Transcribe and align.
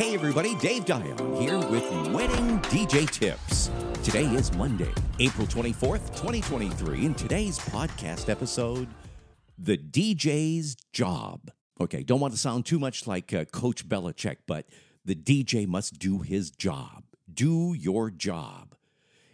Hey 0.00 0.14
everybody, 0.14 0.54
Dave 0.54 0.86
Dion 0.86 1.02
here 1.36 1.58
with 1.58 1.84
Wedding 2.08 2.58
DJ 2.70 3.06
Tips. 3.10 3.70
Today 4.02 4.24
is 4.24 4.50
Monday, 4.54 4.90
April 5.18 5.46
24th, 5.46 6.06
2023, 6.16 7.04
and 7.04 7.18
today's 7.18 7.58
podcast 7.58 8.30
episode 8.30 8.88
The 9.58 9.76
DJ's 9.76 10.74
Job. 10.94 11.50
Okay, 11.82 12.02
don't 12.02 12.18
want 12.18 12.32
to 12.32 12.40
sound 12.40 12.64
too 12.64 12.78
much 12.78 13.06
like 13.06 13.34
uh, 13.34 13.44
Coach 13.44 13.86
Belichick, 13.86 14.36
but 14.46 14.64
the 15.04 15.14
DJ 15.14 15.66
must 15.66 15.98
do 15.98 16.20
his 16.20 16.50
job. 16.50 17.04
Do 17.30 17.74
your 17.74 18.10
job. 18.10 18.74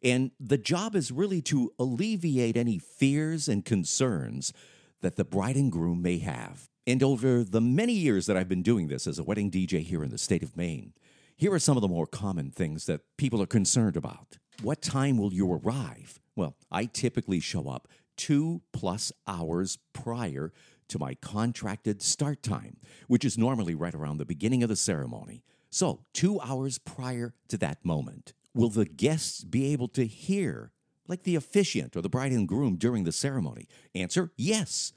And 0.00 0.30
the 0.38 0.58
job 0.58 0.94
is 0.94 1.10
really 1.10 1.42
to 1.42 1.72
alleviate 1.76 2.56
any 2.56 2.78
fears 2.78 3.48
and 3.48 3.64
concerns 3.64 4.52
that 5.00 5.16
the 5.16 5.24
bride 5.24 5.56
and 5.56 5.72
groom 5.72 6.02
may 6.02 6.18
have. 6.18 6.68
And 6.86 7.02
over 7.02 7.44
the 7.44 7.60
many 7.60 7.92
years 7.92 8.26
that 8.26 8.36
I've 8.36 8.48
been 8.48 8.62
doing 8.62 8.88
this 8.88 9.06
as 9.06 9.18
a 9.18 9.22
wedding 9.22 9.50
DJ 9.50 9.82
here 9.82 10.02
in 10.02 10.10
the 10.10 10.18
state 10.18 10.42
of 10.42 10.56
Maine, 10.56 10.94
here 11.36 11.52
are 11.52 11.60
some 11.60 11.76
of 11.76 11.80
the 11.80 11.88
more 11.88 12.06
common 12.06 12.50
things 12.50 12.86
that 12.86 13.02
people 13.16 13.40
are 13.40 13.46
concerned 13.46 13.96
about. 13.96 14.38
What 14.62 14.82
time 14.82 15.16
will 15.16 15.32
you 15.32 15.50
arrive? 15.52 16.18
Well, 16.34 16.56
I 16.70 16.86
typically 16.86 17.38
show 17.38 17.68
up 17.68 17.86
two 18.16 18.62
plus 18.72 19.12
hours 19.28 19.78
prior 19.92 20.52
to 20.88 20.98
my 20.98 21.14
contracted 21.14 22.02
start 22.02 22.42
time, 22.42 22.78
which 23.06 23.24
is 23.24 23.38
normally 23.38 23.74
right 23.74 23.94
around 23.94 24.18
the 24.18 24.24
beginning 24.24 24.62
of 24.62 24.68
the 24.68 24.76
ceremony. 24.76 25.44
So, 25.70 26.04
two 26.12 26.40
hours 26.40 26.78
prior 26.78 27.32
to 27.48 27.56
that 27.58 27.84
moment, 27.84 28.34
will 28.54 28.68
the 28.68 28.84
guests 28.84 29.44
be 29.44 29.72
able 29.72 29.88
to 29.88 30.04
hear, 30.04 30.72
like 31.06 31.22
the 31.22 31.36
officiant 31.36 31.96
or 31.96 32.02
the 32.02 32.10
bride 32.10 32.32
and 32.32 32.46
groom 32.46 32.76
during 32.76 33.04
the 33.04 33.12
ceremony? 33.12 33.68
Answer 33.94 34.32
yes. 34.36 34.92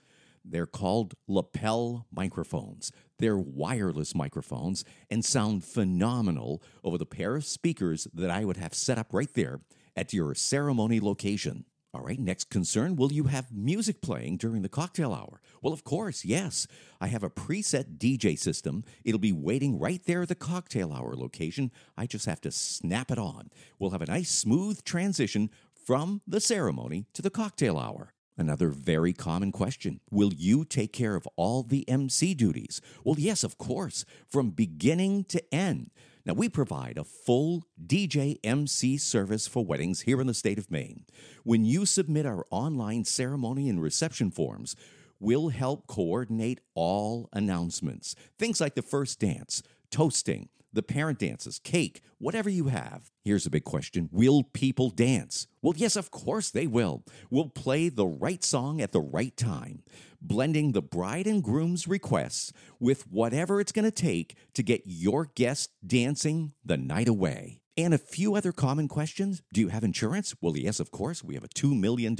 They're 0.48 0.68
called 0.68 1.16
lapel 1.28 2.06
microphones. 2.12 2.92
They're 3.18 3.38
wireless 3.38 4.14
microphones 4.14 4.86
and 5.10 5.26
sound 5.26 5.64
phenomenal 5.64 6.62
over 6.84 6.98
the 6.98 7.06
pair 7.06 7.36
of 7.36 7.46
speakers 7.46 8.08
that 8.14 8.30
I 8.30 8.46
would 8.46 8.58
have 8.58 8.74
set 8.74 8.98
up 8.98 9.14
right 9.14 9.34
there 9.34 9.62
at 9.96 10.14
your 10.14 10.36
ceremony 10.36 11.00
location. 11.00 11.66
All 11.94 12.02
right, 12.02 12.20
next 12.20 12.50
concern 12.50 12.98
will 12.98 13.14
you 13.14 13.24
have 13.26 13.54
music 13.54 14.02
playing 14.02 14.36
during 14.36 14.64
the 14.64 14.70
cocktail 14.70 15.14
hour? 15.14 15.40
Well, 15.62 15.72
of 15.72 15.86
course, 15.86 16.26
yes. 16.26 16.68
I 17.00 17.08
have 17.08 17.24
a 17.24 17.30
preset 17.30 17.98
DJ 17.98 18.38
system. 18.38 18.84
It'll 19.06 19.18
be 19.18 19.32
waiting 19.32 19.80
right 19.80 20.04
there 20.06 20.24
at 20.24 20.28
the 20.28 20.36
cocktail 20.36 20.92
hour 20.92 21.16
location. 21.16 21.72
I 21.96 22.06
just 22.06 22.26
have 22.26 22.42
to 22.42 22.52
snap 22.52 23.12
it 23.12 23.18
on. 23.18 23.50
We'll 23.80 23.92
have 23.92 24.02
a 24.02 24.08
nice 24.08 24.30
smooth 24.30 24.84
transition 24.84 25.50
from 25.74 26.22
the 26.28 26.42
ceremony 26.42 27.06
to 27.14 27.22
the 27.22 27.30
cocktail 27.30 27.78
hour. 27.78 28.15
Another 28.38 28.70
very 28.70 29.14
common 29.14 29.52
question 29.52 30.00
Will 30.12 30.34
you 30.34 30.66
take 30.66 30.92
care 30.94 31.16
of 31.16 31.28
all 31.36 31.64
the 31.64 31.88
MC 31.90 32.34
duties? 32.34 32.82
Well, 33.04 33.16
yes, 33.18 33.44
of 33.44 33.58
course, 33.58 34.06
from 34.28 34.52
beginning 34.52 35.26
to 35.26 35.54
end. 35.54 35.92
Now, 36.26 36.34
we 36.34 36.50
provide 36.50 36.98
a 36.98 37.04
full 37.04 37.68
DJ 37.86 38.40
MC 38.44 38.98
service 38.98 39.48
for 39.48 39.64
weddings 39.64 40.02
here 40.02 40.20
in 40.20 40.28
the 40.28 40.34
state 40.34 40.58
of 40.58 40.72
Maine. 40.72 41.06
When 41.44 41.66
you 41.66 41.86
submit 41.86 42.26
our 42.26 42.46
online 42.50 43.06
ceremony 43.06 43.70
and 43.70 43.82
reception 43.82 44.32
forms, 44.32 44.76
we'll 45.20 45.50
help 45.50 45.86
coordinate 45.86 46.62
all 46.74 47.30
announcements. 47.32 48.16
Things 48.40 48.60
like 48.60 48.74
the 48.74 48.82
first 48.82 49.20
dance, 49.20 49.62
toasting, 49.92 50.50
the 50.76 50.84
parent 50.84 51.20
dances, 51.20 51.58
cake, 51.58 52.02
whatever 52.20 52.50
you 52.50 52.68
have. 52.68 53.10
Here's 53.24 53.46
a 53.46 53.50
big 53.50 53.64
question 53.64 54.10
Will 54.12 54.44
people 54.44 54.90
dance? 54.92 55.48
Well, 55.62 55.74
yes, 55.76 55.96
of 55.96 56.12
course 56.12 56.52
they 56.52 56.68
will. 56.68 57.04
We'll 57.32 57.50
play 57.50 57.90
the 57.90 58.06
right 58.06 58.44
song 58.44 58.82
at 58.82 58.92
the 58.92 59.02
right 59.02 59.36
time, 59.36 59.84
blending 60.22 60.74
the 60.74 60.82
bride 60.82 61.26
and 61.26 61.42
groom's 61.42 61.88
requests 61.88 62.54
with 62.80 63.08
whatever 63.12 63.60
it's 63.60 63.72
going 63.72 63.86
to 63.86 63.92
take 63.92 64.36
to 64.54 64.62
get 64.62 64.84
your 64.86 65.32
guests 65.34 65.70
dancing 65.86 66.54
the 66.64 66.78
night 66.78 67.08
away. 67.08 67.62
And 67.78 67.94
a 67.94 67.98
few 67.98 68.36
other 68.36 68.54
common 68.54 68.88
questions. 68.88 69.42
Do 69.52 69.60
you 69.60 69.68
have 69.68 69.84
insurance? 69.84 70.34
Well, 70.40 70.56
yes, 70.56 70.80
of 70.80 70.92
course. 70.92 71.26
We 71.26 71.34
have 71.34 71.44
a 71.44 71.50
$2 71.50 71.78
million 71.78 72.16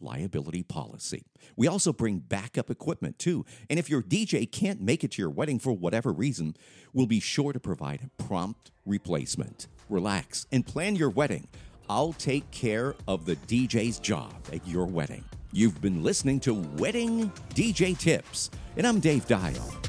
liability 0.00 0.64
policy. 0.64 1.24
We 1.56 1.68
also 1.68 1.92
bring 1.92 2.18
backup 2.18 2.68
equipment 2.68 3.16
too. 3.16 3.46
And 3.70 3.78
if 3.78 3.88
your 3.88 4.02
DJ 4.02 4.50
can't 4.50 4.80
make 4.80 5.04
it 5.04 5.12
to 5.12 5.22
your 5.22 5.30
wedding 5.30 5.60
for 5.60 5.72
whatever 5.72 6.12
reason, 6.12 6.56
we'll 6.92 7.06
be 7.06 7.20
sure 7.20 7.52
to 7.52 7.60
provide 7.60 8.00
a 8.02 8.22
prompt 8.22 8.72
replacement. 8.84 9.68
Relax 9.88 10.46
and 10.50 10.66
plan 10.66 10.96
your 10.96 11.10
wedding. 11.10 11.46
I'll 11.88 12.12
take 12.12 12.50
care 12.50 12.96
of 13.06 13.24
the 13.24 13.36
DJ's 13.36 14.00
job 14.00 14.34
at 14.52 14.66
your 14.66 14.86
wedding. 14.86 15.24
You've 15.52 15.80
been 15.80 16.02
listening 16.02 16.40
to 16.40 16.54
Wedding 16.76 17.30
DJ 17.54 17.96
Tips, 17.96 18.50
and 18.76 18.86
I'm 18.86 18.98
Dave 18.98 19.26
Dial. 19.28 19.87